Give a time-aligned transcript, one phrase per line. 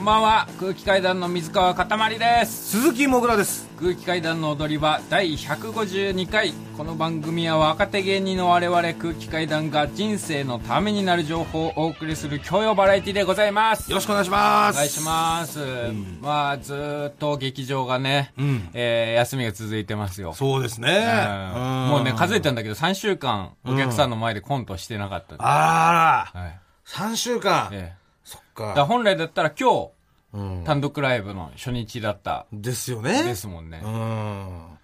[0.00, 0.48] こんばんは。
[0.58, 2.70] 空気階段の水川かたまりです。
[2.70, 3.68] 鈴木もぐらです。
[3.78, 6.54] 空気階段の踊り場第152回。
[6.78, 13.90] この番組は若手芸人の我々空気階段が人生のためになる情報をお送りする教養バラエティでございます。
[13.90, 14.76] よろしくお願いします。
[14.76, 15.58] お願いします、
[16.22, 18.70] まあずーっと劇場がね、ん。
[18.72, 20.32] えー休みが続いてますよ。
[20.32, 20.88] そうですね、
[21.54, 21.88] うん。
[21.90, 26.40] もうね数えたんだけど3週間お客さんの前でコントしてなかった、あら。
[26.40, 26.58] はい。
[26.86, 27.99] 3週間、ええ
[28.60, 28.68] か。
[28.68, 29.88] らか、本来だったら今
[30.32, 30.60] うん。
[30.60, 32.46] 日単独ライブの初日だった。
[32.52, 33.24] ですよね。
[33.24, 34.78] ですもんね、うん。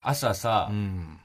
[0.00, 1.18] 朝さ、うん。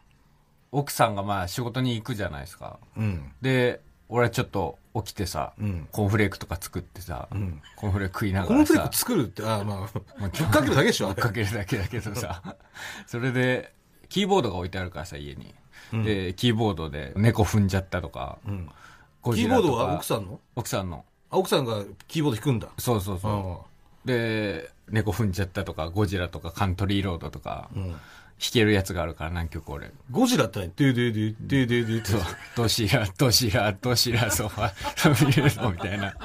[0.72, 2.80] 奥さんがまあ仕事に行くじゃないですか。
[2.96, 3.32] うん。
[3.42, 5.88] で俺はちょっと起きてさ、うん。
[5.92, 7.62] コーンフレークとか作ってさ、ん。
[7.76, 12.42] コーンフレーク食いなコーンフレーク作るってあまあまっかけるだけでしょかけるだけだけどさ。
[13.08, 13.74] それで
[14.10, 15.56] キーボードが置いてあるからさ家に、
[16.04, 20.40] でキーボードで猫踏んじゃったとか、キーボードは奥さんの？
[20.56, 20.98] 奥さんの。
[20.98, 22.68] あ奥さんがキーボード弾くんだ。
[22.78, 24.14] そうそうそう、うん。
[24.14, 27.96] で猫踏んじゃったとかゴジラとかカントリーロードとか、ん。
[28.40, 29.92] 弾けるやつがあるから何曲俺。
[30.12, 32.22] ゴジラって何デーデーデーデーデーデーってそう。
[32.56, 36.16] ドシラドシラドシラソファソビエトみたいな。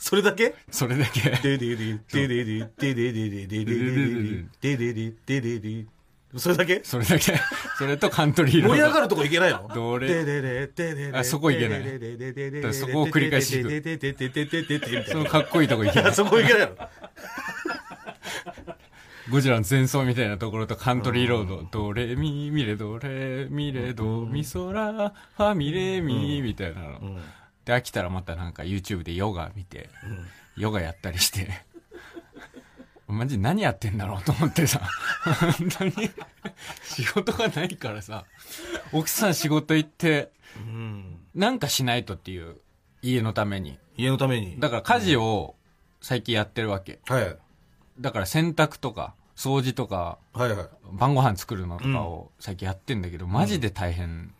[0.00, 0.56] それだけ？
[0.72, 1.20] それだけ。
[1.20, 16.76] デーデーデーデーデーデーデーデーデーデーデデーみたいなそのかっこいいとこ行けないそこいけないの
[19.30, 27.18] ゴジラの前奏みたいなところとカントリーロード、ドレミミレドレミレドミソラファミレミみたいなの。
[27.64, 29.90] で、飽きたらまたなんか YouTube でヨガ見て、
[30.56, 31.66] ヨガやったりして、
[33.08, 34.82] マジ何やってんだろうと思ってさ、
[35.58, 36.10] 本当に。
[36.82, 38.24] 仕事がないからさ、
[38.92, 40.30] 奥さん仕事行って、
[41.34, 42.56] なんかしないとっていう、
[43.00, 43.78] 家のために。
[43.96, 44.60] 家のために。
[44.60, 45.56] だから家事を
[46.00, 47.00] 最近やってるわけ。
[47.06, 47.36] はい。
[47.98, 50.68] だから洗濯とか、掃除とか、はいはい。
[50.92, 54.34] 晩ご飯作るのとかを最近やってんだけど、マジで大変。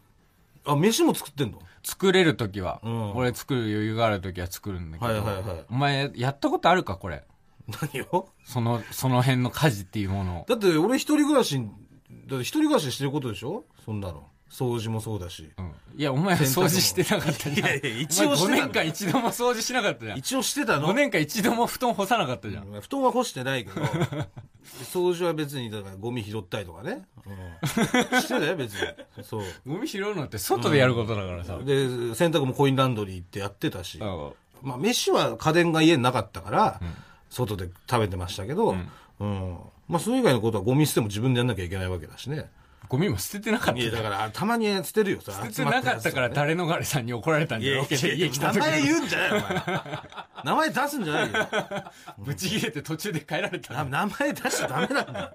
[0.66, 1.62] あ飯も作ってんの？
[1.82, 3.16] 作れるときは、うん。
[3.16, 5.64] 俺作る余裕があるときは作るんだけど、はいはいはい。
[5.70, 7.24] お前やったことあるかこれ？
[7.68, 8.28] 何を？
[8.44, 10.46] その、その辺の家事っていうものを。
[10.48, 13.64] だって俺一人暮らしだって一人暮らししてることでしょ？
[13.84, 14.26] そんなの。
[14.50, 15.50] 掃除もそうだし。
[15.58, 15.74] うん。
[15.94, 17.68] いや、お前は掃除してなかったじゃん。
[17.68, 20.18] いやいや一応してたんだお前5年間一度も掃除しなかったじゃん。
[20.18, 20.88] 一応してたの。
[20.88, 22.80] 5年間一度も布団干さなかったじゃん。
[22.80, 23.82] 布団は干してないけど。
[24.90, 28.80] 掃除は別にだからゴミ拾ったりとかね、うん、してたよ別に。
[29.22, 29.42] そう。
[29.66, 31.58] ゴミ拾うのって外でやることだからさ。
[31.58, 34.32] で洗濯もコインランドリー行ってやってたし、うん。
[34.62, 36.80] まあ、飯は家電が家になかったから、
[37.30, 38.76] 外で食べてましたけど、
[39.20, 39.56] うん
[39.88, 42.50] まあ、それ以外のことはゴミ捨ても自分でやんなきゃいけないわけだしね
[42.88, 43.84] ゴミも捨ててなかったい。
[43.84, 47.76] やだからたまに捨てるよさ捨ててなかったから誰のがれさんに怒られたんじゃん。
[47.78, 48.86] ロケで家来た時名前に。
[48.86, 49.62] 言うんじゃないよお前
[50.44, 51.48] 名前出すんじゃないよ
[52.18, 55.30] ぶち切れて途中で帰られたな名前出しちゃダメなんだよ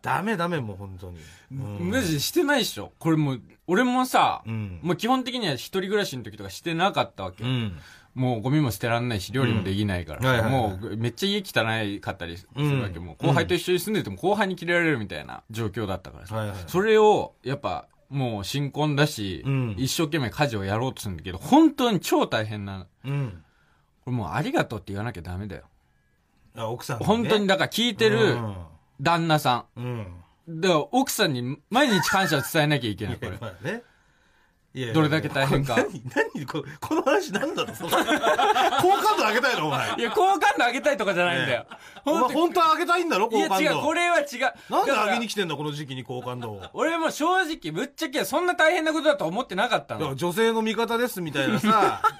[0.00, 1.18] ダメダメもう本当に、
[1.50, 1.54] う
[1.84, 7.78] んマジでしてないっしょこれもう俺もさ、んもう基本的には一人暮らしの時とかしてなかったわけ、うん
[8.16, 19.74] もうゴミも捨てらんないし料理もできないから、もうめっちゃ家汚いかったりするわけ、もう後輩と一緒に住んでても後輩に切れられるみたいな状況だったからさ、それをやっぱもう新婚だし、うん。
[19.78, 23.42] 一生懸命家事をやろうとするんだけど本当に超大変なうん。
[24.04, 25.64] これもうありがとうって言わなきゃダメだよ。
[26.56, 28.38] あ奥さん、ね、本当にだから聞いてる
[29.00, 30.60] 旦那さうん、ん。
[30.60, 33.32] だから奥さんに毎日感謝を伝えなきゃいけないこれ。
[33.40, 33.82] まあね
[34.92, 36.02] どれだけ大変か何
[36.34, 41.66] 何ここの話何だろその 好感度上げたいのお前いや、好感度上げたいとかじゃないんだよ。
[42.04, 44.28] お前本当に本当は上げたいんだろいや好感度違う、これは違う。
[44.70, 50.10] なんで上げに来てんだこの時期に好感度を俺も正直、ぶっちゃけそんな大変なことだと思ってなかったの。
[50.10, 52.02] ら女性の味方ですみたいなさ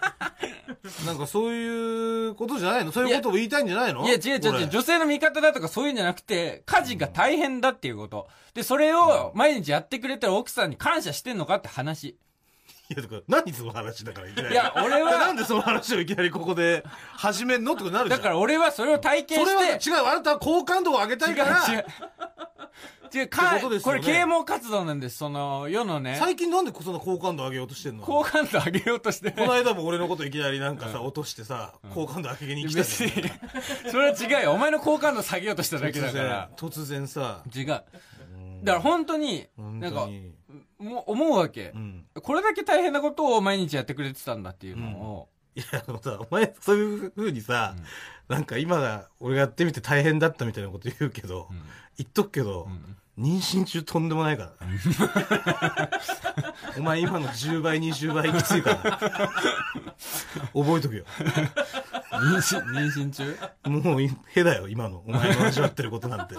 [1.05, 2.93] なんかそういうことじゃないの？
[2.93, 4.05] そういうことを言いたいんじゃないの？
[4.07, 4.69] いや、違う違う違う。
[4.69, 8.29] 女性の味方だとかそういうんじゃなくて、家事が大変だっていうこと。
[8.55, 12.17] で、それを毎日やってくれてる奥さんに感謝してんのかって話。
[12.89, 16.85] いやだから何その話だからいきなりいや俺はなんでその話をいきなりここで
[17.15, 21.85] 始めんのとになるじゃんだから俺はそれを体験それはして、違うあなたは好感度を上げた違いうから違う。
[23.15, 25.19] 違う、かってことですよねこれ啓蒙活動なんです。
[25.19, 28.03] その、世のね、最近なんでそんな好感度上げようとしてんの？
[28.03, 29.31] 好感度上げようとして。
[29.31, 33.11] この間も俺のこといきなりなんかさ、落としてさ、好感度上げに来た別に、
[33.91, 34.53] それは違うよ。
[34.53, 37.67] お前の好感度下げようとしただけだから。、突然さ、違う。
[37.67, 37.85] だか
[38.65, 40.35] ら本当に、本なんか、当に。
[40.79, 42.05] 思うわけ、うん。
[42.23, 47.75] これだけ大変なことを毎日やってくれてたんだっていうのを、いや、あのさ、お前、そういう風にさ、
[48.29, 51.49] なんか今が、俺がやってみて大変だったみたいなこと言うけど、
[51.97, 52.69] 言っとくけど、
[53.19, 54.79] 妊娠中とんでもないからね。
[56.79, 59.31] お前今の10倍、20倍きついから。
[60.53, 61.05] 覚えとくよ。
[62.11, 63.37] 妊娠、妊娠中？
[63.71, 65.03] もう、へだよ、今の。
[65.07, 66.35] お前の味わってることなんて。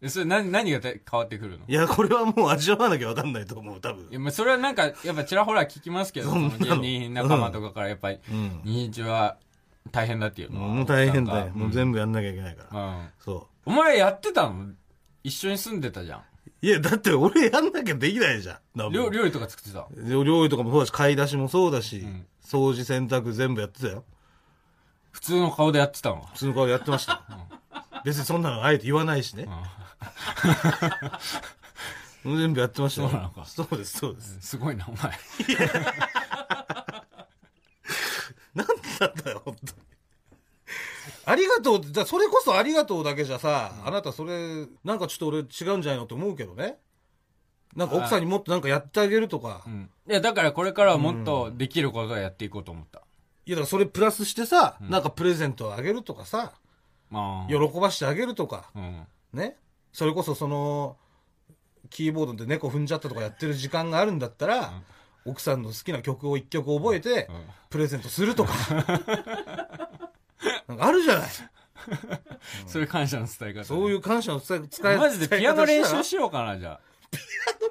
[0.00, 1.64] えそれ何、何が変わってくるの？
[1.66, 4.14] いや、これはもう味わわなきゃわかんないと思う、多分い。
[4.14, 6.50] や、まあ、それはなんか、やっぱちらほら聞きますけど、 その
[6.80, 8.60] 芸人仲間とかからやっぱり、うん。
[8.64, 9.38] 妊娠中は
[9.90, 10.68] 大変だっていうのは。
[10.68, 11.50] もう大変だよ。
[11.52, 11.74] もう部。
[11.74, 12.80] 全部やんなきゃいけないから。
[12.80, 13.08] うん。
[13.18, 14.66] そお前やってたの？
[15.26, 16.20] 一緒に住んでたじゃん。
[16.20, 16.22] う。
[16.62, 18.92] いや、だって俺やんなきゃできないじゃん。
[18.92, 19.88] 料料理とか作ってた？
[19.96, 24.04] 料理とかもそうだし、買い出しもそうだし、ん掃除洗濯全部やってたよ。
[25.10, 27.24] 普通の顔でやってたの普通の顔でやってました。
[28.06, 29.48] 別にそんなのあえて言わないしね。
[32.22, 33.08] 全部やってましたよ。
[33.08, 34.38] そうなのかそうです、そうです。
[34.42, 35.10] すごいな、お前。
[38.54, 38.66] なん
[39.00, 39.85] なんだよ、本当に。
[41.28, 46.78] ありがとうって、だそれこそありがとうだけじゃさ、あなたそれ、なんかちょっと俺違うんじゃないのって思うけどね。
[47.74, 49.64] なんか奥さんにもっとなんかやってあげるとか。
[49.66, 49.90] うん。
[50.08, 53.00] いや、だからこれからはもっとできることをやっていこうと思った。
[53.44, 56.52] いや、だからそれプラスしてさ、なんかプレゼントをあげるとかさ、
[57.10, 57.52] まあ。
[57.52, 59.06] 喜ばしてあげるとか、うん。
[59.32, 59.56] ね。
[59.92, 60.96] それこそその、
[61.90, 64.80] キーボードで猫踏んじゃったとかやってる時間があるんだったら、
[65.24, 67.26] 奥さんの好きな曲を一曲覚えて、ん
[67.68, 68.52] プレゼントするとか。
[70.68, 71.28] なんかあるじゃない。
[72.66, 73.64] そういう感謝の伝え方。
[73.64, 76.80] そういう感謝の伝え、使いマジでピアノ練習ししようかな、じゃあ。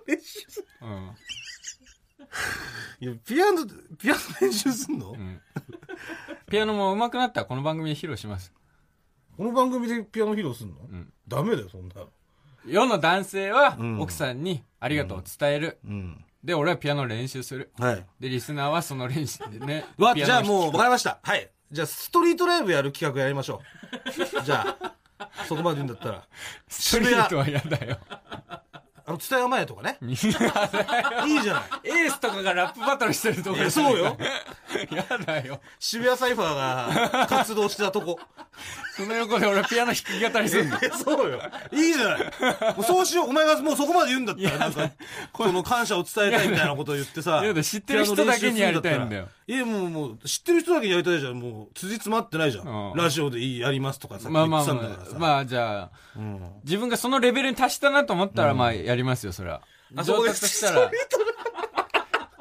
[0.07, 1.15] 練習すうん。
[2.99, 3.65] いや、ピアノ、
[3.97, 5.41] ピアノ練習すんの、うん。
[6.49, 8.53] ピアノも上手くなったらこの番組で披露します。
[9.35, 12.09] この番組でピアノ披露すんの、んダメだよ、そんなの。
[12.65, 15.79] 世の男性はん奥さんにありがとうを伝える。
[15.85, 16.25] うん。
[16.43, 17.71] で、俺はピアノ練習する。
[17.77, 18.05] はい。
[18.19, 19.85] で、リスナーはその練習でね。
[20.15, 21.19] じゃあもう、わかりました。
[21.23, 21.51] はい。
[21.75, 23.61] じゃあ、ストリートライブやる企画やりましょ
[24.39, 24.43] う。
[24.45, 24.95] じゃあ、
[25.45, 26.23] そこまで言うんだったら。
[26.69, 27.99] ストリートは嫌だよ。
[29.07, 29.97] あの、伝え前とかね。
[30.05, 30.53] いいじゃない。
[31.83, 34.17] エースとかがラップバトルしてるとこそうよ。
[34.89, 35.61] 嫌だよ。
[35.79, 38.19] 渋谷サイファーが活動してたとこ。
[38.95, 40.77] その横で俺ピアノ弾き語りするの。
[40.81, 41.41] えそうよ。
[41.71, 42.75] いいじゃない。
[42.75, 43.29] もうそうしよう。
[43.29, 44.91] お前がもうそこまで言うんだったら、なんか、
[45.33, 47.41] この感謝を伝えたいみたいなことを言ってさ。
[47.43, 49.27] いやだ知ってる人だけにやりたいんだよ。
[49.47, 51.39] いや、もう、もう、知ってる人だけにやりたいじゃん。
[51.39, 52.67] もう、辻詰まってないじゃん。
[52.67, 54.65] うんラジオでいいやりますとかさ、まあまあ。
[54.65, 56.41] まあ、まあじゃあ、うん。
[56.63, 59.61] 自分がそのレベルに達したなと思ったら、まあやりますよ、それは。
[59.91, 60.91] 上あそうです達したら、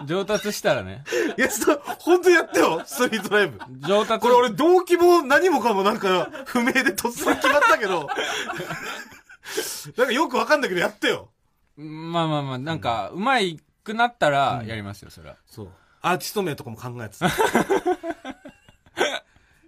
[0.05, 1.05] 上達したらね。
[1.37, 3.59] いや、ちょっと、本当やってよ、ストリートライブ。
[3.81, 4.21] 上達。
[4.21, 8.09] これ俺動機も何もかもなんか不明で突然決まったけど、
[9.97, 11.31] なんかよくわかんないけどやってよ。
[11.77, 15.37] まあまあまあ、なんか、うまいくなったら、やりますよ、それは。
[15.47, 15.69] そう。
[16.03, 17.31] アーティスト名とかも考えてた。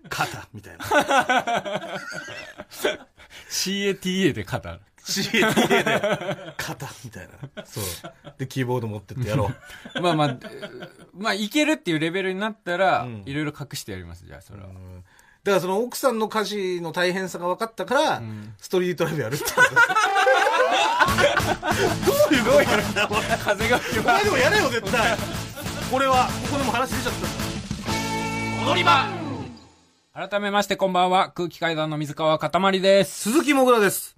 [0.08, 0.84] 肩みたいな。
[3.50, 4.58] CATA で語
[5.06, 5.22] る。
[5.22, 7.64] CATA で肩みたいな。
[7.64, 7.84] そう。
[8.38, 9.50] で、キーボード持ってってやろ
[9.94, 10.00] う。
[10.02, 14.68] まあまあ、えーまあ、いけるっていうレベルになったらん、いろいろ隠してやります、じゃあ、それは。
[14.68, 14.72] だ
[15.52, 18.22] からその奥さんの家事の大変さが分かったから、
[18.58, 19.44] ストリートライブやるって。
[19.44, 19.52] ど
[22.30, 23.38] ういうことなんだ、お前。
[23.38, 25.16] 風が吹けばでもやれよ、絶対。
[25.90, 27.46] これは、ここでも話出ちゃった。
[28.68, 29.06] 踊り場
[30.12, 33.30] 改めましてこんばんは、空気階段の水川かたまりです。
[33.30, 34.15] 鈴木もぐらです。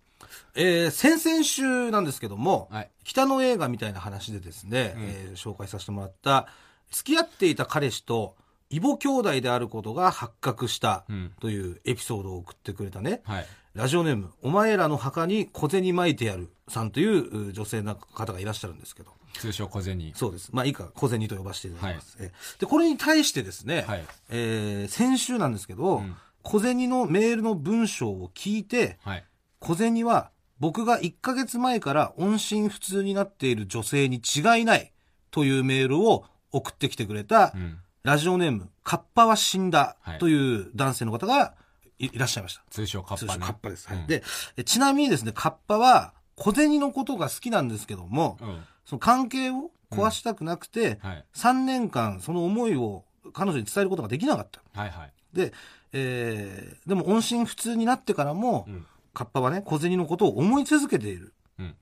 [0.60, 6.49] えー、先々週なんですけども、はい北の映画みたいな話でですね、えー紹介させてもらった、
[6.90, 8.37] 付き合っていた彼氏と、
[8.70, 13.46] 異母兄弟であることが発覚したうんというエピソードを送ってくれたね、はい。
[13.74, 20.12] ラジオネーム、お前らの墓に小銭撒いてやるさんというう女性の方がいらっしゃるんですけど、通称小銭。
[20.15, 20.50] そうです。
[20.53, 22.17] まあいいか、小銭と呼ばせていただきます。
[22.20, 29.24] えで、これに対してですね、はいえー先週なんですけど、ん小銭のメールの文章を聞いて、はい。
[29.60, 34.93] 小銭は僕が1ヶ月前から音信不通になっている女性に違いない
[35.31, 37.79] というメールを送ってきてくれた、うん。
[38.03, 41.55] ラジオネーム、カッパは死んだはいという男性の方が
[41.98, 42.62] いいらっしゃいました。
[42.70, 43.32] 通称カッパね。
[43.32, 43.88] 通称カッパです。
[43.88, 44.22] はいうんで、
[44.56, 48.62] えちなみにですね、カッパは小銭のことが好きなんですけども、うん。
[48.84, 51.24] その関係を壊したくなくて、はい。
[51.34, 54.60] 3年間その思いを彼女に伝えることができなかった。
[54.81, 55.12] はいはい。
[55.32, 55.53] で、
[55.93, 58.86] えー、でも音信不通になってからも、うん。
[59.19, 61.75] カッパはね、小銭のことを思い続けているうん。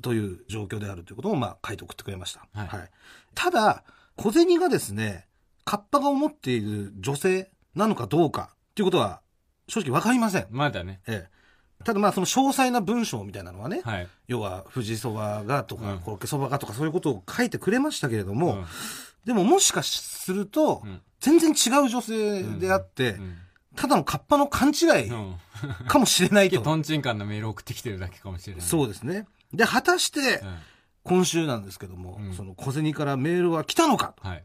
[0.00, 2.46] という状況であるということを、まあ、書いて送ってくれました。
[2.54, 2.90] はい
[3.34, 3.82] ただ、
[4.14, 5.26] 小銭がですね、
[5.64, 9.22] カッパが思っている女性なのかどうかっていうことは、
[9.66, 10.46] 正直わかりません。
[10.50, 11.00] まだね。
[11.08, 11.84] ええ。
[11.84, 14.08] ただまあ、その詳細な文章みたいなのはね、はい。
[14.28, 18.64] 要は、富士そばがとか、うんコロッケそばがとかそういうことを書いてくれましたけれども、うん
[19.24, 23.36] でももしかすると、うん全然違う女性であって、うん
[23.76, 25.36] ただのカッパの勘違いうん。
[25.88, 26.60] かもしれないと。
[26.60, 28.62] トンチンカンなメール送ってきてるだけかもしれない。
[28.62, 29.26] そうですね。
[29.52, 30.58] で、果たしてう、ん。
[31.04, 34.44] 今週なんですけども、うんその小銭からメールは来たのかはい。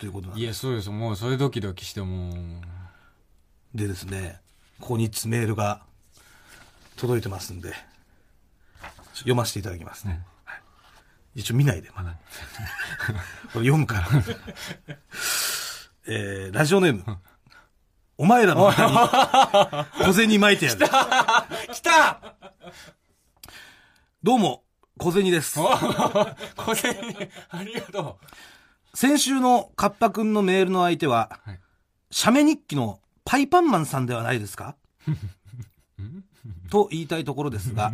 [0.00, 0.90] ということなんでいや、そうです。
[0.90, 2.34] もう、それドキドキして、もう、
[3.74, 4.40] でですね、
[4.80, 5.82] ここにつメールが
[6.96, 7.72] 届いてますんで、
[9.14, 10.12] 読ませていただきますね。
[10.44, 10.60] はい
[11.36, 12.14] 一応見ないで、まだ。
[13.52, 14.08] これ読むから。
[16.06, 17.18] えー、ラジオネーム。
[18.16, 20.78] お前らの中に小銭巻いてやる。
[21.72, 22.34] 来た
[24.22, 24.62] どうも、
[24.98, 25.58] 小銭です。
[25.60, 26.94] お小銭、
[27.50, 28.18] ありがと
[28.94, 31.60] 先週のカッパくんのメールの相手は、はい
[32.16, 34.76] 写メ日記のパイパンマンさんではないですか？
[36.70, 37.90] と言いたいところですが、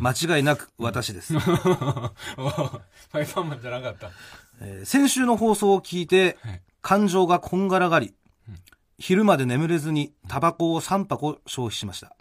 [0.00, 1.34] 間違いなく私です。
[1.38, 1.38] う。
[1.38, 4.10] おファイパンマンじゃなかった。
[4.60, 8.12] えー先週の放送を聞いてはい、感情がこんがらがり、
[8.98, 12.14] 昼まで眠れずにタバコを3箱消費しました。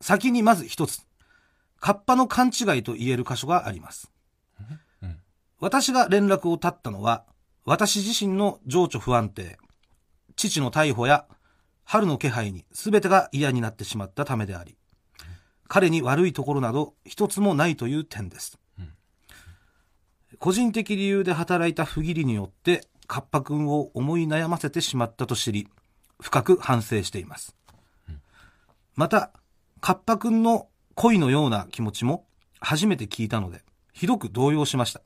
[0.00, 1.06] 先にまず一つ、
[1.78, 4.10] カッパの勘違いと言える箇所があります。
[5.60, 7.24] 私が連絡を絶ったのは、
[7.66, 9.58] 私自身の情緒不安定、
[10.34, 11.26] 父の逮捕や
[11.84, 14.76] 春の気配に全てが嫌になってしまったためであり、
[15.68, 18.58] 彼に悪いところなど一つもないという点です。
[20.38, 25.66] 個人的理由で働いた不義理によって、カッパ君を思い悩ませてしまったと知り、
[26.20, 27.56] 深く反省しています。
[28.94, 29.32] また、
[29.80, 32.24] カッパ君の恋のような気持ちも
[32.60, 35.02] 初めて聞いたので、ひどく動揺しました。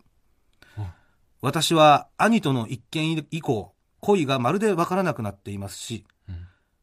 [1.40, 6.04] 私は兄との一見以降、恋がまるでわからなくなっていますし、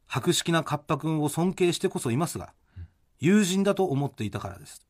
[0.08, 2.52] 博識なカッパ君を尊敬してこそいますが、
[3.20, 4.84] 友人だと思っていたからです。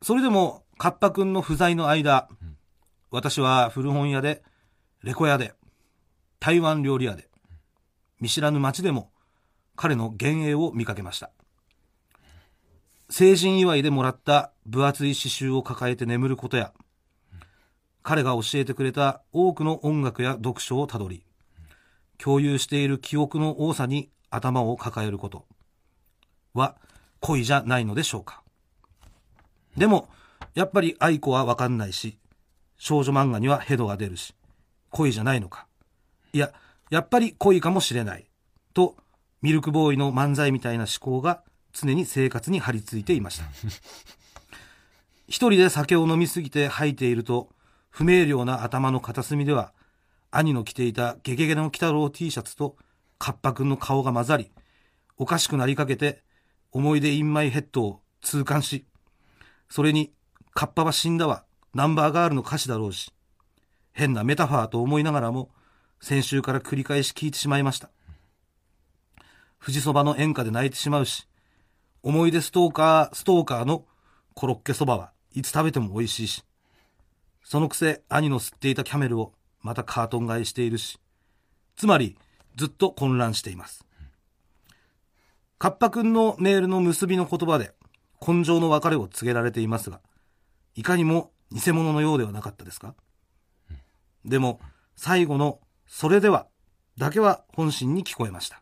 [0.00, 2.30] それでも、カッパ君の不在の間、
[3.10, 4.42] 私は古本屋で、
[5.02, 5.54] レコ屋で、
[6.40, 7.28] 台湾料理屋で、
[8.20, 9.10] 見知らぬ街でも、
[9.76, 11.30] 彼の幻影を見かけました。
[13.08, 16.74] 成人祝いでもらった分厚い刺繍を抱えて眠ることや、
[18.02, 21.24] 彼が教えてくれた多くの音楽や読書をたどり、
[22.18, 25.46] 共有している記憶の多さに頭を抱えること
[26.52, 26.76] は
[27.20, 28.42] 恋じゃないのでしょうか。
[29.76, 30.10] でも、
[30.54, 32.18] やっぱり愛子はわかんないし、
[32.78, 34.34] 少女漫画にはヘドが出るし、
[34.90, 35.66] 恋じゃないのか。
[36.32, 36.52] いや、
[36.90, 38.30] やっぱり恋かもしれない。
[38.72, 38.96] と、
[39.42, 41.42] ミルクボーイの漫才みたいな思考が
[41.72, 43.44] 常に生活に張り付いていました。
[45.26, 47.50] 一人で酒を飲みすぎて吐いていると、
[47.90, 49.72] 不明瞭な頭の片隅では、
[50.30, 52.76] 兄の着ていたゲゲゲの鬼太郎 T シャツと
[53.18, 54.50] カッパくんの顔が混ざり、
[55.16, 56.22] おかしくなりかけて、
[56.70, 58.86] 思い出インマイヘッドを痛感し、
[59.68, 60.12] それに、
[60.54, 61.44] カッパは死んだわ、
[61.78, 63.12] ナンバーガールの歌詞だろうし、
[63.92, 65.48] 変なメタファーと思いながらも、
[66.00, 67.88] 先週から繰り返し聞いてしまいました。
[69.60, 71.28] 富士そばの演歌で泣いてしまうし、
[72.02, 73.84] 思い出ストーカー、ストーカーの
[74.34, 76.42] コロッケそばはいつ食べても美味しいし、
[77.44, 79.32] そのくせ兄の吸っていたキャメルを
[79.62, 80.98] またカートン買いしているし、
[81.76, 82.18] つまり
[82.56, 83.86] ずっと混乱しています。
[85.58, 87.72] カッパくんのメールの結びの言葉で
[88.20, 90.00] 根性の別れを告げられていますが、
[90.74, 92.94] いかにも偽物のようではなかったですか？
[94.24, 94.60] でも、
[94.96, 96.46] 最後のそれでは
[96.98, 98.60] だけは本心に聞こえました。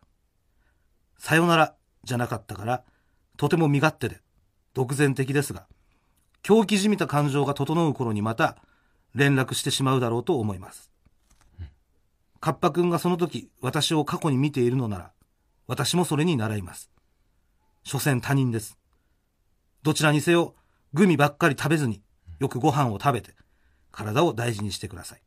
[1.17, 2.83] さよならじゃなかったから、
[3.37, 4.21] とても身勝手で、
[4.73, 5.67] 独善的ですが、
[6.43, 8.57] 狂気じみた感情が整う頃にまた
[9.15, 10.91] 連絡してしまうだろうと思います。
[12.39, 15.11] カッパくんがその時私を過去に見ているのなら、
[15.65, 16.91] 私もそれに習います。
[17.83, 18.77] 所詮他人です。
[19.81, 20.55] どちらにせよ、
[20.93, 22.01] グミばっかり食べずに、
[22.39, 23.33] よくご飯を食べて、
[23.91, 25.21] 体を大事にしてください。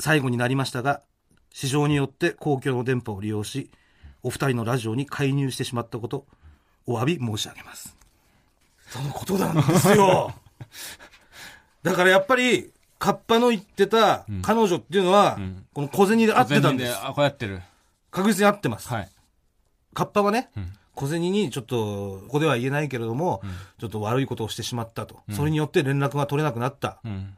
[0.00, 1.02] 最後になりましたが、
[1.52, 3.70] 市場によって公共の電波を利用し、
[4.22, 6.26] お二人のラジオに介入してしまったこと、
[6.86, 7.96] お詫び申し上げます。
[8.88, 10.34] そのことなんですよ。
[11.82, 16.92] だからやっぱり、カッパの言ってた彼女っていうのは、んこの小銭で合ってたんです。
[16.92, 17.62] 全然あ、こうやってる。
[18.10, 18.88] 確実に合ってます。
[18.88, 19.10] はい。
[19.94, 23.42] カッパはね、ん小銭にちょっと、ここでは言えないけれども、
[23.80, 25.22] ちょっと悪いことをしてしまったと。
[25.30, 27.36] それによって連絡が取れなくなったっうん。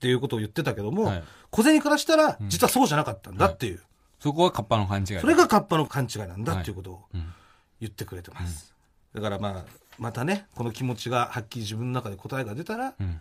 [0.00, 3.80] ていうことを言ってたけども、はい小銭からしたら、実はそうじゃなかったんだっていう。
[4.20, 5.20] そこはカッパの勘違いだ。
[5.20, 7.32] それがカッパの勘違いなんだっていうことをうん
[7.80, 8.74] 言ってくれてます。
[9.14, 9.64] だからまあ、
[9.98, 13.20] またね、この気持ちがはっきり自分の中で答えが出たら、うん。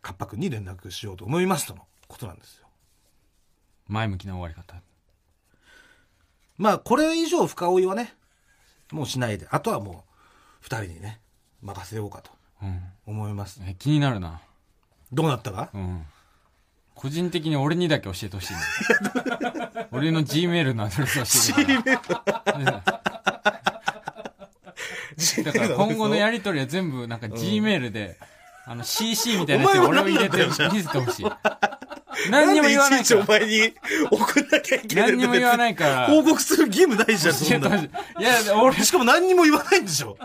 [0.00, 2.66] カッパ君に連絡しようと思いますとのことなんですよ。
[3.88, 4.80] 前向きな終わり方。
[6.58, 8.14] まあ、これ以上深追いはね、
[8.92, 9.96] もうしないで、あとはもう、
[10.60, 11.20] 二人にね、
[11.62, 12.30] 任せようかと
[12.62, 12.80] うん。
[13.06, 13.60] 思います。
[13.66, 14.40] え、気になるな。
[15.12, 15.70] どうなったか？
[15.74, 16.06] うん。
[16.94, 18.60] 個人的に俺にだけ教えてほしいね。
[19.92, 22.04] 俺の G メールのアドレス教えてほ
[25.26, 25.44] しい。
[25.44, 28.18] だから今後のやりとりは全部なんか G メールで、
[28.64, 31.26] あの CC みたいなやつに俺を入れて見せてほしい。
[32.30, 33.40] 何にも言わないんでいちいちおから。
[33.40, 33.74] 前に
[34.10, 35.10] 送んなきゃいけない。
[35.10, 36.06] 何にも言わないから。
[36.06, 37.90] 報告する義務ないじゃん、そんない。
[38.18, 40.16] いや、俺、んしかも何にも言わないんでしょ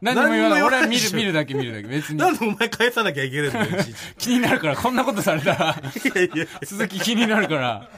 [0.00, 0.62] 何にも言わない。
[0.62, 1.88] 俺は見る、見るだけ見るだけ。
[1.88, 2.18] 別に。
[2.18, 3.84] なんでお前返さなきゃいけないんだよ、
[4.18, 6.08] 気になるから、こんなことされたら、ち。
[6.08, 7.88] いやいや鈴木気になるから。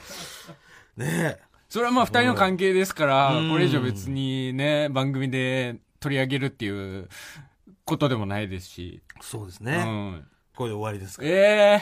[0.97, 7.09] ねそれはまあ二人の関係ですからうん、これ以上別にね、番組で取り上げるっていう
[7.87, 9.03] ことでもないですし。
[9.09, 9.19] え。
[9.23, 9.83] そうですうね。
[9.83, 10.25] ん。
[10.55, 11.29] これで終わりですから。
[11.31, 11.33] え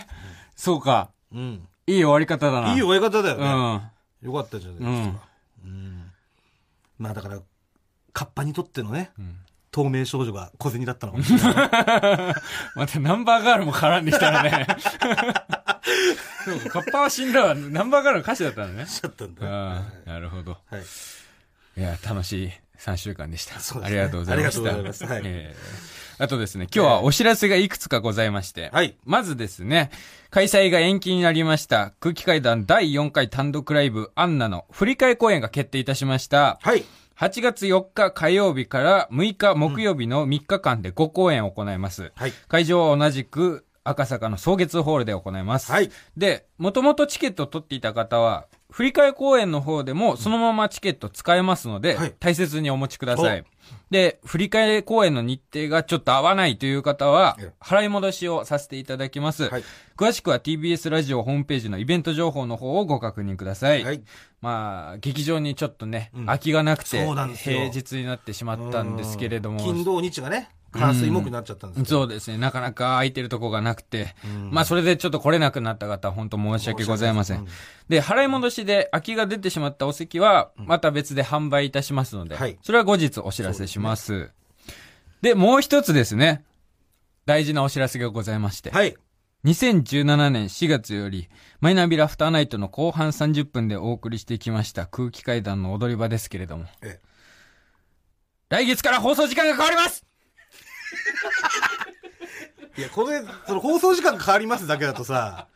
[0.00, 0.06] え
[0.54, 1.10] そうか。
[1.32, 1.68] うん。
[1.86, 2.74] いい終わり方だな。
[2.74, 3.44] いい終わり方だよね。
[4.22, 4.32] うん。
[4.32, 5.28] よかったじゃないですか。
[5.64, 6.10] うん。
[6.98, 7.40] まあだから、
[8.12, 9.36] カッパにとってのね、ん
[9.70, 11.54] 透明少女が小銭だったのかもしれない。
[12.74, 14.66] またナンバーガールも絡んできたらね。
[16.44, 17.54] そうか、カッパは死んだわ。
[17.54, 18.86] ナンバーガールの歌詞だったのね。
[18.86, 19.46] しちゃったんだ。
[20.06, 20.58] なるほど。
[20.66, 20.82] はい。
[21.80, 23.60] いや、楽しい3週間でした。
[23.60, 24.60] そうですねありがとうございました。
[24.60, 28.68] ありがとうございますはいえーあとですね、今日はお知らせがいくつかございまして。
[28.74, 29.90] はいまずですね、
[30.28, 36.58] 開催が延期になりました、空気階段第4回単独ライブアンナの振り替え公演が決定いたしました。
[36.60, 36.84] はい。
[37.16, 42.12] 8月4日火曜日から6日木曜日の3日間で5公演を行います。
[42.14, 42.32] はい。
[42.48, 45.72] 会場は同じく赤坂の草月ホールで行います。
[45.72, 45.90] はい。
[46.16, 53.44] で、もともとチケットを取っていた方は、振り替え公演の方でもそのままチケット使えますので、はい大切にお持ちください。
[53.90, 59.48] で、振り替え公演の日程がちょっと合わないという方はええ、払い戻しをさせていただきます。
[59.48, 59.64] はい
[59.96, 63.84] 詳しくは TBS ラジオホームページのイベント情報の方をご確認ください。
[63.84, 64.02] はい。
[64.40, 67.06] まあ、劇場にちょっとね、うん空きがなくて
[67.36, 71.96] 平日になってしまったんですけれども、金土日がね、火水木になっちゃったんですけど。
[72.00, 72.38] そうですね。
[72.38, 77.46] なかなか空いてるとこがなくて、うんまあそれでちょっと来れなくなった方、本当申し訳ございません。
[77.88, 84.30] で、払い戻しで空きが出てしまったお席は、また別で販売いたしますので、はいそれは後日お知らせします。
[85.22, 86.44] でもう一つですね、
[87.26, 88.96] 大事なお知らせがございまして、はい。
[89.44, 91.28] 2017年4月より、
[91.60, 97.10] マイナビラフターナイトの後半30分でお送りしてきました空気階段の踊り場ですけれども、ええ
[98.50, 100.04] 来月から放送時間が変わります
[102.76, 105.46] いや、これ、その放送時間変わりますだけだとさ、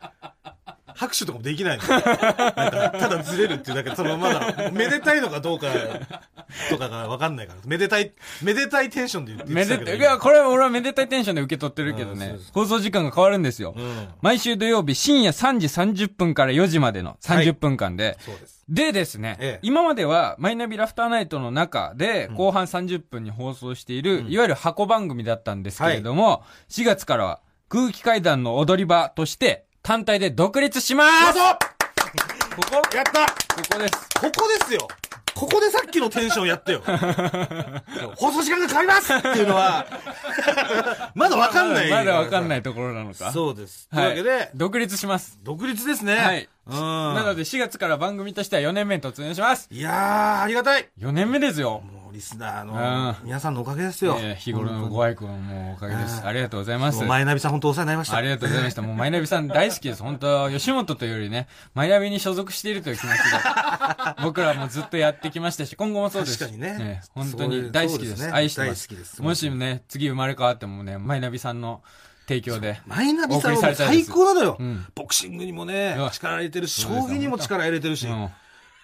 [0.95, 1.83] 拍手とかもできないの。
[1.87, 5.67] なんか、ただずれるっていうだけで、そのまだ、めでたいのかどうか、
[6.69, 7.59] とかがわかんないから。
[7.65, 12.37] めでたい、めでたいテンションで言ってめでたけどいや、これは俺はめでたいテンションで受け取ってるけどね。
[12.53, 13.73] 放送時間が変わるんですよ。
[13.75, 14.07] うん。
[14.21, 18.17] 毎週土曜日深夜3時30分から4時までの30分間で。
[18.21, 18.55] そうです。
[18.67, 31.39] でですね、ええ今まではマイナビラフターナイトの中で後半30分に放送している、いわゆる箱番組だったんですけれども、4月からは空気階段の踊り場として単体で独立しますこ
[32.57, 32.95] ここ？
[32.97, 33.27] やった
[33.71, 34.09] こです。
[34.19, 34.87] ここですよ
[35.35, 36.81] ここでさっきのテンションやってよ
[38.17, 39.85] 放送時間が変わりますっていうのは、
[41.13, 41.91] まだわかんない。
[41.91, 43.31] まだわかんないいところなのか。
[43.31, 43.87] そうです。
[43.89, 45.37] とはいいうわけで、独立します。
[45.43, 46.15] 独立ですね。
[46.15, 46.49] はい。
[46.67, 46.73] うん。
[46.79, 49.67] なので4月から番組としては4年目に突入します。
[49.69, 50.89] いやー、ありがたい。
[50.99, 51.81] 4年目ですよ。
[51.81, 54.17] もうリスナーうのん皆さんのおかげですよ。
[54.17, 56.25] えー日頃のご愛顧のおかげです。
[56.25, 57.03] ありがとうございます。
[57.03, 58.15] マイナビさん本当お世話になりました。
[58.15, 58.81] ありがとうございました。
[58.81, 60.01] もうマイナビさん大好きです。
[60.01, 63.21] 本当吉本というよりね、マイナビに所属しているという気持ちで、
[64.23, 66.39] 僕らもずっとやってきましたし、今後もそうですし。
[66.39, 68.33] 確かにねえー本当に大好きです。
[68.33, 68.87] 愛してます。
[68.87, 71.81] 大好きですもしね、次生まれ変わってもね、マイナビさんの
[72.29, 72.79] 提供で。
[72.87, 74.85] マイナビさんは最高なのようん。
[74.95, 78.29] ボクシングにもねうん、力入れてるし、将棋にも力入れてるしう、ん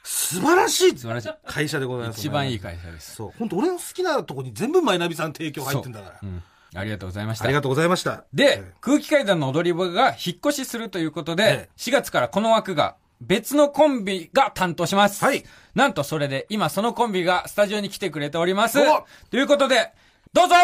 [0.04, 1.30] 素晴らしい素晴らしい。
[1.46, 2.20] 会社でございます。
[2.20, 3.16] 一番いい会社です。
[3.16, 3.32] そう。
[3.38, 6.26] 本当俺の好きなとこに全部マイナビさん提供入ってんだからう。
[6.26, 6.44] ん。
[6.74, 7.46] ありがとうございました。
[7.46, 8.24] ありがとうございました。
[8.34, 15.24] でえ、空気階段の踊り場が引っ越しするということで、ええ4月からこの枠が別のコンビが担当します。
[15.24, 15.44] はい。
[15.76, 19.06] なんとそれで今そのコンビがスタジオに来てくれておりますお。
[19.30, 19.92] ということで、
[20.34, 20.56] どうぞ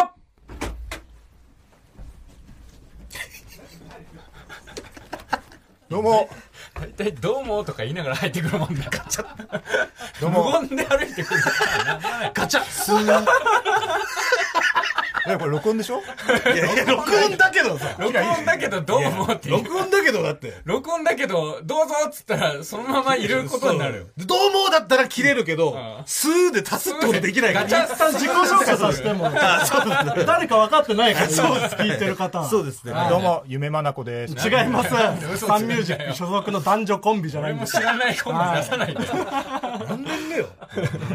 [5.88, 6.28] どうも、
[6.80, 8.84] 大体どうもとか言いながら入ってくるもんだ。
[10.20, 10.60] どうも。
[10.60, 11.40] 無言で歩いてくる。
[12.34, 13.24] ガチャスー
[15.38, 16.00] これ録音でしょ？
[16.00, 17.94] いやいや、録音だけどさ。
[17.98, 19.50] 録音だけどどうもって。
[19.50, 20.54] 録音だけどだって。
[20.64, 24.04] 録音だけど、どうぞっつったら、そのままいることになるよ。
[24.16, 24.26] そう。
[24.26, 27.64] どうもだったら切れるけどん、スーで足すってことできないから。
[27.66, 30.24] ガチャ一旦自己紹介させてもあそうですね。
[30.24, 32.94] 誰か分かってないから聞いてる方はそうですね。
[33.10, 34.48] どうも、夢まなこです。
[34.48, 34.88] 違います
[35.44, 39.00] サンミュージック所属の男女コンビじゃないんです知らないコンビ出さないで。
[39.88, 40.48] 何年目よ？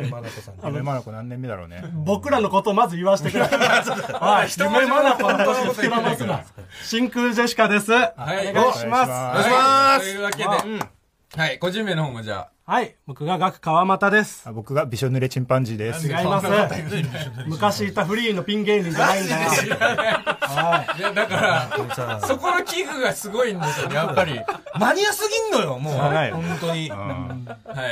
[0.10, 0.56] マナコさん。
[0.66, 1.84] 夢まなこ何年目だろうね。
[1.94, 3.60] 僕らのことをまず言わせてください
[4.14, 4.50] はい。
[4.58, 6.42] 夢まなこの年膨らますな。
[6.84, 7.92] 真空ジェシカです。
[7.92, 8.08] は
[8.44, 8.50] い。
[8.50, 9.10] お願いします。
[9.10, 10.86] お願はいしますというわけで、
[11.36, 12.96] はい、個人名の方もじゃはい。
[13.06, 14.48] 僕がガク川又です。
[14.48, 16.08] あ僕がびしょ濡れチンパンジーです。
[16.08, 16.48] 違います。
[17.46, 19.50] 昔いたフリーのピン芸人じゃないんだよ。
[19.50, 20.98] はあ。
[20.98, 24.40] いや、だから、そこの器具がすごいんですよね、やっぱり。
[24.80, 25.98] マニアすぎんのよ、もう。
[25.98, 26.90] はい本当に。
[26.90, 27.36] は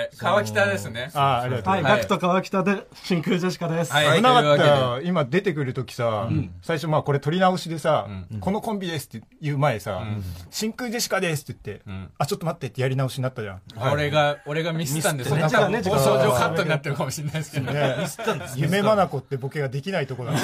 [0.09, 0.17] い。
[0.17, 1.11] 川北ですね。
[1.15, 1.73] あありがとう。
[1.73, 1.83] はい。
[1.83, 3.91] ガクと川北で真空ジェシカです。
[3.91, 6.29] はい危なかった今出てくるときさ、
[6.61, 8.07] 最初まあこれ撮り直しでさ、
[8.39, 10.01] このコンビですって言う前さ、
[10.49, 13.61] 真空ジェシカですって言って、んあ、ちょっと待ってってやり直しになったじゃん。
[13.91, 17.71] 俺が、俺がミスったんで、そ放送上カットになってるかもしれないですけど。
[17.71, 18.07] ね、
[18.55, 20.37] 夢まなこってボケができないとこだよ。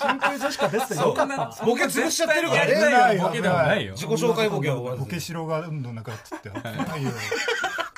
[0.00, 1.64] 真空ジェシカですってよかった。
[1.64, 2.80] ボケ潰しちゃってるからやりね。
[2.80, 3.92] たいよボケでもないよ。
[3.92, 6.60] 自己紹介ボケは終わボケしろがどんどんなくなってって。
[6.60, 7.10] ないよ。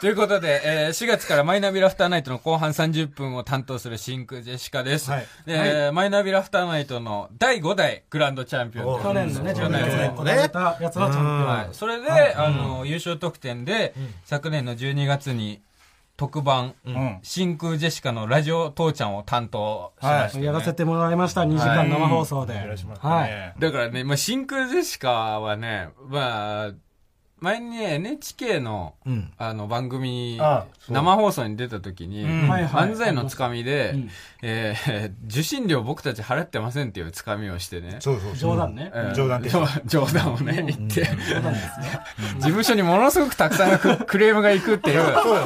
[0.00, 5.10] ということで、えー4月からマイナビラフターナイトの後半30分を担当する真空ジェシカです。
[5.10, 9.02] はいえーマイナビラフターナイトの第5代グランドチャンピオン。
[9.02, 11.46] 去年のね、去年の年ね、たやつのチャンピオン。
[11.46, 11.74] はい。
[11.74, 13.92] それで、あの、優勝特典で、
[14.24, 15.60] 昨年の12月に
[16.16, 17.18] 特番、うん。
[17.22, 22.54] 真空ジェシカのラジオ父ちゃんを担当しました、ねやらせてもらいました、2時間生放送で。
[22.54, 23.28] やらしましたはい。
[23.28, 23.54] ね。
[23.58, 26.72] だからね、まあ、真空ジェシカはね、まあ、
[27.40, 34.11] 前にね、NHK の、うんあの、番組あそう生放送に出た時に、うんはいはい漫才のつかみで、うん
[34.42, 37.96] えー 受信料僕たち払ってませんっていうつかみをしてね。
[38.00, 38.37] そうそうそう。
[38.37, 38.90] 冗談ね。
[38.94, 42.03] えー冗談です冗談をね、言って、冗談ですよ。
[42.38, 45.03] 事務所にものすごくたくさんククレームが行くっていう。
[45.22, 45.40] そう。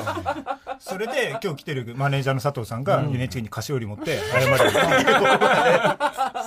[0.79, 4.57] それで今日来てるマネージャーの佐藤さんが NHK に菓子折り持って謝る。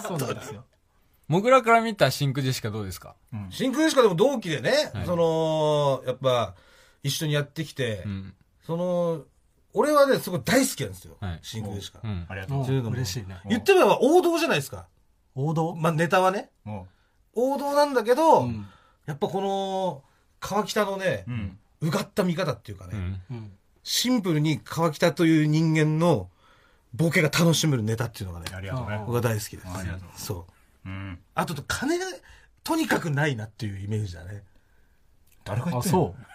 [0.03, 0.63] そうなんですよ。
[1.27, 3.15] モグラから見た真空ジェシカどうですか？
[3.49, 6.55] 真空ジェシカでも同期でね、はいその、やっぱ、
[7.03, 8.33] 一緒にやってきて、うん。
[8.65, 9.23] その、
[9.73, 11.17] 俺はね、すごい大好きなんですよ。
[11.19, 11.99] はい真空ジェシカ。
[12.03, 12.25] うん。
[12.29, 12.59] ありがとう。
[12.59, 13.37] うんというのも嬉しいね。
[13.47, 14.87] 言ってみれば王道じゃないですか。
[15.35, 15.75] 王道？
[15.75, 16.49] まあネタはね。
[16.63, 16.87] も
[17.33, 18.65] 王道なんだけど、うん
[19.05, 20.03] やっぱこの、
[20.41, 21.57] 川北のねう、う、ん。
[21.81, 23.21] うがった見方っていうかね、
[23.83, 26.29] シンプルに川北という人間の
[26.93, 28.47] ボケが楽しめるネタっていうのがね。
[29.05, 29.67] 僕は大好きです。
[29.67, 30.51] ありがとうそう。
[30.87, 31.19] うん。
[31.35, 32.05] あと、金が、
[32.63, 34.43] とにかくないなっていうイメージだね。
[35.41, 35.97] あ、誰が言ってんの？
[35.99, 36.27] そう。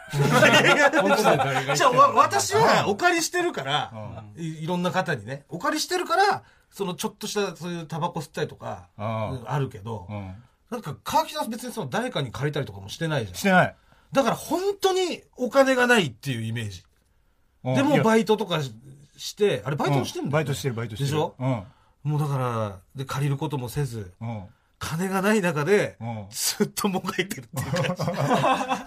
[1.76, 10.34] じゃあ、わ私はお借りしてるから、いいろんな方にね、お借りしてるから、そのちょっとしたそういうタバコ吸ったりとか、ああるけどう、ん。
[10.70, 13.36] なんか川北は別にその誰かに借りたりとかもしてないじゃん。
[13.36, 13.76] してない。
[14.12, 16.82] だから本当にお金がないっていうイメージ。
[17.64, 18.74] うんでもバイトとかし
[19.16, 21.10] して、あれバイトもしてんだよ、ねバイトしてる、バイトしてる。
[21.10, 21.34] でしょ？
[21.38, 21.62] うん。
[22.02, 24.44] もうだから、で、借りることもせず、うん。
[24.78, 27.94] 金がない中でうん、ずっともがいてるっていう感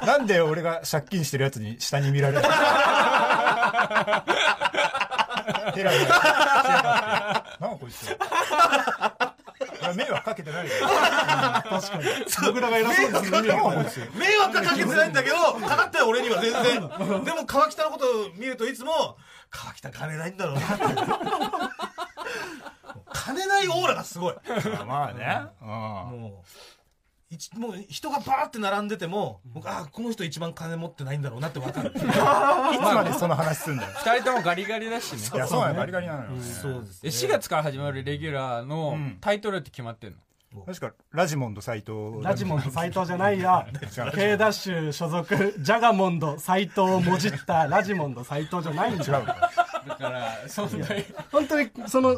[0.01, 0.05] じ。
[0.05, 2.49] なんで俺が借金してるやつに下に見られるの？
[5.73, 7.45] ヘラヘラ。
[7.61, 8.05] なんこいつ。
[9.95, 10.71] 迷惑かけてないよ。
[10.83, 12.03] 確かに。
[12.47, 13.31] 僕らが偉そうです。
[13.31, 17.23] 迷惑はかけてないんだけど、かかったよ俺には全然。
[17.23, 19.17] でも川北のことを見るといつも、
[19.55, 20.61] 川北金ないんだろうな。
[23.11, 24.35] 金ないオーラがすごい。
[24.85, 25.47] まあね。
[25.61, 25.67] うん。
[25.67, 26.47] もう、
[27.29, 31.91] 一もう人がバーって並んでても、僕、あ、この人一番金持ってないんだろうなって分かる。
[31.95, 33.89] いつまでその話すんだよ。
[34.05, 35.19] 二人ともガリガリだしね。
[35.33, 36.41] いや、そうなの、ガリガリなのよ。
[36.41, 40.17] そうです、え、4月から始まるレギュラーのんタイトルって決まってんの？
[40.61, 42.23] 確か、ラジモンド斎藤。
[42.23, 43.67] ラジモンド斎藤じゃないや。
[44.13, 49.25] K ダッシュ所属、ジャガモンド斎藤をもじったラジモンド斎藤じゃないんだよ。
[49.25, 51.05] だから、そんなに。
[51.31, 52.15] 本当に、その、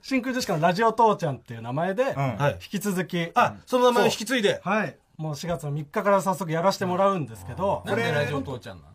[0.00, 2.36] 真空ジェシカのラジオ父ちゃんっていう名前で、うん。
[2.36, 2.52] はい。
[2.54, 4.60] 引き続き、あ、その名前を引き継いで。
[4.64, 4.96] はい。
[5.16, 8.90] もう4月の3日から早速やらせてもらうんですけど、なんでラジオ父ちゃんなの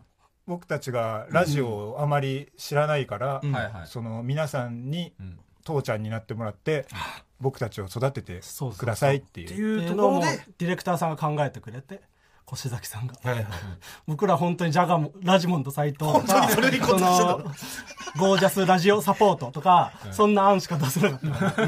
[0.46, 3.56] 僕たちがラジオをあまり知らないから、うん。
[3.86, 6.86] その皆さんにん父ちゃんになってもらって、
[7.40, 9.80] 僕たちを育ててそうそうそうくださいってっていう。
[9.80, 12.02] いうとっていうのもころで、ディレクターさんが考えてくれて、
[12.50, 13.14] 越崎さんが。
[13.22, 13.46] はいはい。
[14.06, 17.38] 僕ら本当にジャガモラジモンド斎藤と本当か、にそれに答えしてたの？
[17.38, 17.44] の
[18.18, 21.64] ゴージャスラジオサポートとか、そんな案しか出せなかった。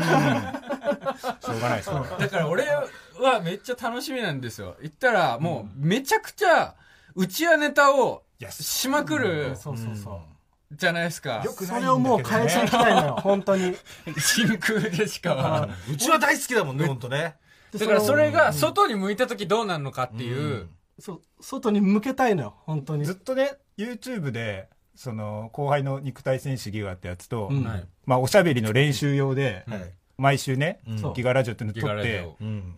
[1.40, 2.06] しょうがないですよ。
[2.18, 4.76] だから俺はめっちゃ楽しみなんですよ。
[4.82, 6.74] 言ったらもうめちゃくちゃ、
[7.14, 10.20] うちわネタをいやしまくるそうそうそう。
[10.72, 11.42] じゃないですか。
[11.44, 13.74] よくそれをもう変えていきたいのよ、本当に。
[14.18, 15.68] 真空ジェシカは。
[15.90, 17.36] うちは大好きだもんね、ほんとね。
[17.78, 20.68] だからそれが外に向いた時どうなるのかっていう。
[20.98, 23.04] そう外に向けたいのよ、本当に。
[23.04, 29.92] ずっとね、YouTube で、その、後輩の肉体戦士ギガってやつと、うんはいまあ、おしゃべりの練習用で、はい。
[30.18, 30.80] 毎週ね、
[31.14, 32.26] ギガラジオっていうのギ撮って。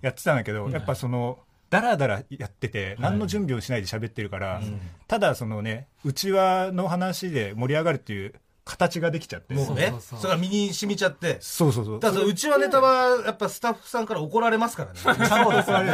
[0.03, 1.39] やってたんだけど、やっぱその、
[1.71, 4.61] だらだらやってて、何の準備をしないで喋ってるから、
[5.07, 9.55] ただそのね、内輪の話で盛り上がるっていう形ができちゃって。
[9.55, 10.21] もうねそうそうそう。
[10.21, 11.39] それが身に染みちゃって。
[11.41, 12.01] そうそうそう。
[12.01, 14.99] だからうちはネタはやっぱスタッフさんから怒られますからね。
[14.99, 15.17] そう
[15.55, 15.93] ですよね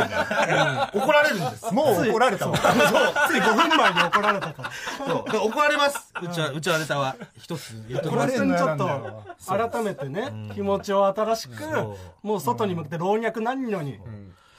[0.92, 1.72] 怒られるんです。
[1.72, 2.56] もう怒られたもん。
[2.56, 4.70] つい5分前に怒られたから
[5.06, 5.24] そう。
[5.46, 6.12] 怒られます。
[6.20, 7.16] うちはうちはネタは。
[7.38, 8.38] 一つ言っとき怒ます。
[8.38, 14.00] られちょっと改めてね気持ちを新しくそもう外に向けて老若男女に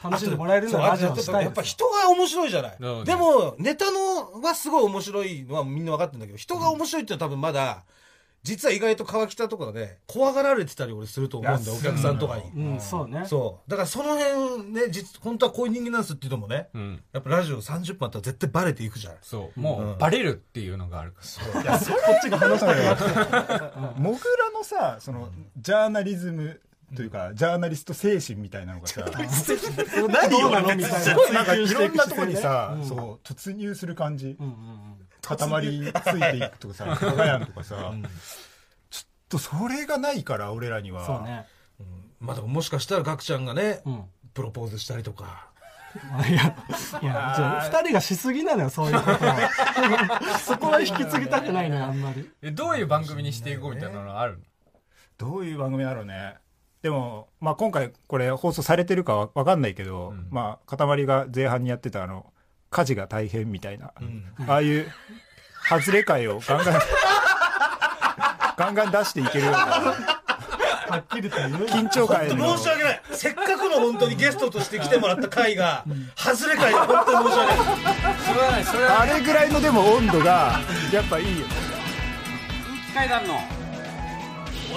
[0.09, 1.07] 楽しんでもらえるそうのラジオ
[1.41, 2.77] やっぱ人が面白いじゃない。
[3.05, 7.83] でもネタのはすごい面白いのはみんな分かってるんだけど人が面白いっていうのは多分まだ
[8.45, 12.43] 実は意外と川北とかで怖がられてたり俺すると思うんだよお客さんとかに。
[12.73, 13.23] うんそうね。
[13.25, 13.69] そう。
[13.69, 17.03] だからその辺ね実本当はこういう人間なんですっていうのもねうん。
[17.11, 19.13] やっぱラジオ30分あったら絶対バレていくじゃん。
[19.23, 19.59] そう。
[19.59, 21.21] もう、バレるっていうのがあるか
[21.63, 21.79] ら。
[21.79, 26.61] こっちが話したくなってモグラのさそのジャーナリズム
[26.95, 29.27] というか、ジャーナリスト精神みたいなのがさ何
[30.29, 30.75] どうなの？
[30.75, 31.31] みたいな。
[31.31, 34.37] なんかいろんなとこにさ、そう突入する感じ、
[35.21, 37.91] 塊ついていくとかさ加賀屋とかさ、
[38.91, 41.05] ちょっとそれがないから俺らには。
[41.05, 41.45] そうね。
[42.19, 44.03] まあでももしかしたらガクちゃんがねうん。
[44.33, 45.47] プロポーズしたりとか。
[46.29, 46.53] いや、いや、
[47.01, 49.49] じゃあ、二人がしすぎなのよ、そういうことは。
[50.45, 52.29] そこは引き継ぎたくないのよ、あんまり。
[52.41, 54.43] え、どういう番組にしていこうみたいなのある
[55.17, 56.35] どういう番組だろうね
[56.85, 62.31] でも、まあ、今回これ放送されてるかわわかんないけど、まあ塊が前半にやってたあの
[62.69, 63.91] 家事が大変みたいな、
[64.47, 64.91] ああいう
[65.67, 66.79] 外れ会をガンガン
[68.55, 71.57] ガンガン出していけるようなはっきりと言うな。
[71.57, 73.01] 緊張感申し訳ない。
[73.13, 75.83] せっかくの本当にゲストとして来てもらった回が
[76.15, 77.55] 外れ回で本当に申し訳
[78.51, 78.63] ない。
[78.63, 80.59] それはあれぐらいのでも温度が
[80.93, 81.53] やっぱいいよね。
[82.93, 83.39] 空気階段の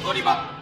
[0.02, 0.56] 踊り場。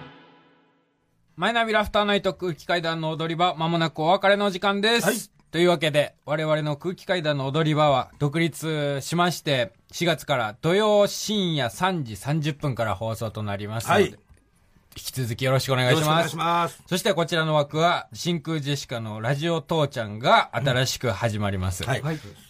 [1.37, 5.07] マイナビラフターナイト空気階段の踊り場、まもなくお別れの時間です。
[5.07, 5.17] はい
[5.53, 14.19] というわけで、我々の空気階段の踊り場は独立しまして、4月から土曜深夜3時30分から放送となりますので、はい
[14.99, 16.69] 引き続きよろしくお願いしますよろしくお願いし。
[16.69, 21.85] ますそしてこちらの枠は、真空ジェシカのラジオ父ちゃんが新しく始まります。
[21.85, 22.03] はい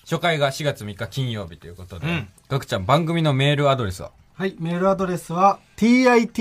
[0.04, 6.34] 初回が4月3日金曜日ということで、うんガクちゃん番組のメールアドレスははい、メールアドレスは、titi.tbs.co.jp、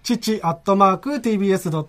[0.00, 0.40] 父
[1.20, 1.84] .tbs.co.jp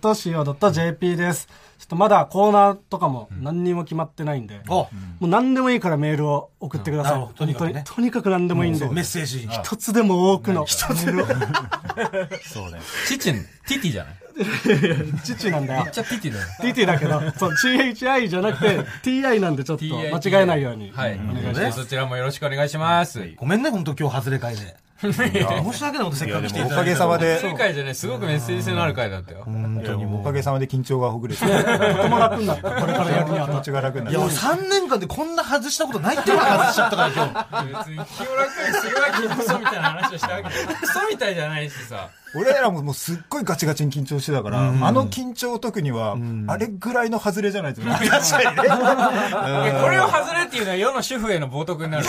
[1.15, 1.47] です。
[1.89, 4.89] とまだコーナーとかも何にも決まってないんで、おも
[5.21, 7.35] う何でもいいからメールを送ってください。
[7.35, 11.27] とにかくねとにかく何でもいいんで、メッセージ一つでも多くのメールを。
[12.45, 14.13] そうねチチン、ティティじゃない？
[15.23, 15.91] 父なんだよめっ。
[15.91, 16.45] ちゃティティだよ。
[16.61, 20.91] TT だけど、そう、CHI じゃなくて TI なんでちょっと間違えないように。
[20.95, 21.15] はい。
[21.19, 21.79] お願いします。
[21.81, 23.33] そちらもよろしくお願いします。
[23.35, 27.39] ごめんね本当今日外れ回で申し訳ないこ とせっかく来ていただいおかげさまで。
[27.39, 29.45] 正解じゃね、すごくメッセージ性のある回だったよ。
[29.47, 31.41] いやもうおかげさまで緊張がほぐれて。
[31.41, 32.69] とても楽になった。
[32.69, 36.17] これからやるにあ気持ちが楽にないっや俺3年間でこんな外したことない。
[36.17, 37.65] っていうの外しちゃったから今日。
[37.67, 40.75] 別に清らかにするわけにクソみたいな話をしたわけじゃない。
[40.75, 42.09] クソみたいじゃないしさ。
[42.35, 48.07] 俺らももうすっごいガチガチに緊張してたから、あの緊張を解くには、あれぐらいの外れじゃないと確か。
[48.07, 48.51] にね
[49.77, 52.05] えこれを外れっていうのは世の主婦への冒涜になる。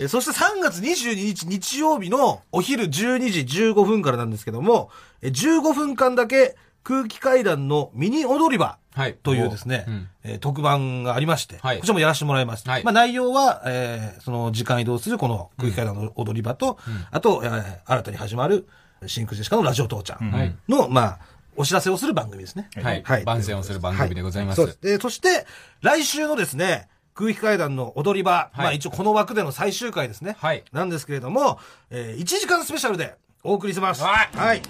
[0.00, 2.90] えそして3月22日日曜日のお昼12
[3.30, 4.90] 時15分からなんですけども、
[5.22, 8.66] え15分間だけ空気階段のミニ踊り場。
[8.66, 8.87] はい。
[9.22, 10.08] というですね、うん。
[10.24, 11.78] えー特番がありまして、はい。
[11.78, 12.68] こちらもやらせてもらいます。
[12.68, 12.84] はい。
[12.84, 16.78] まあ内容は、えーその時間移動するこの空気階段の踊り場と、
[17.10, 18.68] あと、えー新たに始まる
[19.06, 20.30] 真空ジェシカのラジオ父ちゃん。
[20.30, 20.54] はい。
[20.68, 21.18] の、まあ、
[21.56, 22.68] お知らせをする番組ですね。
[23.04, 23.24] はい。
[23.24, 24.78] 番宣をする番組でございます。
[24.82, 25.46] そそして、
[25.82, 30.36] 来週のですね、空気階段の踊り場、まあ一応この枠での最終回ですね。
[30.38, 30.64] はい。
[30.72, 31.58] なんですけれども、
[31.90, 34.02] えー1時間スペシャルでお送りします。
[34.02, 34.36] はい。
[34.36, 34.58] はい。
[34.60, 34.64] ね。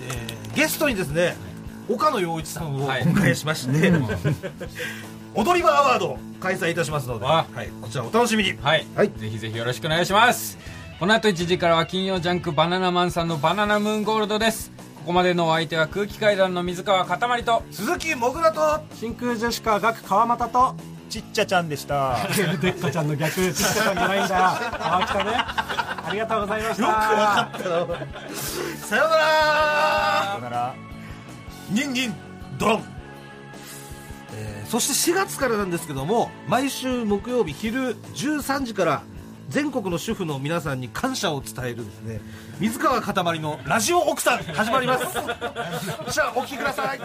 [0.00, 1.34] えーゲストにですね、
[1.88, 3.92] 岡野陽一さんをおはい迎えしまして、
[5.34, 8.52] 踊り場アワードを開催いたしますので、わはい、こちらお楽しみに。
[8.60, 8.86] はい。
[8.94, 10.58] はいぜひぜひよろしくお願いします。
[10.98, 14.70] この後1時からは金曜ジャンクバナナマンさんのバナナムーンゴールドです。
[15.00, 20.76] ここまでのお相手は空気階段の水川かたまりと、鈴木もぐらと、真空ジェシカ学川又と、
[21.10, 22.16] ちっちゃちゃんでした
[22.62, 24.44] でっかちゃんの逆、ちっちゃちゃんじゃないんだよ。
[24.44, 25.32] あ、来たね。
[25.34, 26.82] ありがとうございました。
[26.82, 27.74] よくわかったな。
[27.74, 27.96] さような
[28.78, 29.02] さよ
[30.40, 30.74] らなら
[31.72, 32.14] ニンニン
[32.58, 32.84] ドロン、
[34.34, 39.02] えーそして4月からなんですけども毎週木曜日昼13時から
[39.50, 42.20] 全国の主婦の皆さんに感謝を伝えるですね
[42.58, 45.04] 水川かたまりのラジオ奥さん始まります。
[46.10, 47.00] じゃあお聞きください